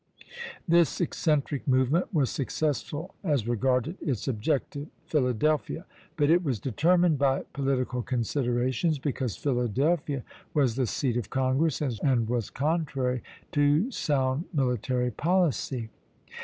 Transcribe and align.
This 0.67 0.99
eccentric 0.99 1.67
movement 1.67 2.11
was 2.11 2.31
successful 2.31 3.13
as 3.23 3.47
regarded 3.47 3.97
its 4.01 4.27
objective, 4.27 4.87
Philadelphia; 5.05 5.85
but 6.17 6.31
it 6.31 6.43
was 6.43 6.59
determined 6.59 7.19
by 7.19 7.43
political 7.53 8.01
considerations, 8.01 8.97
because 8.97 9.37
Philadelphia 9.37 10.23
was 10.55 10.73
the 10.73 10.87
seat 10.87 11.17
of 11.17 11.29
Congress, 11.29 11.81
and 11.81 12.27
was 12.27 12.49
contrary 12.49 13.21
to 13.51 13.91
sound 13.91 14.45
military 14.53 15.11
policy. 15.11 15.91